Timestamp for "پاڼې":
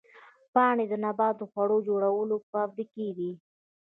0.53-0.85